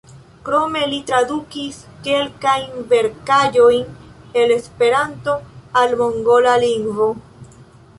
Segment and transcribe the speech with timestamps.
[0.47, 5.41] Krome li tradukis kelkajn verkaĵojn el Esperanto
[5.85, 7.17] al mongola lingvo.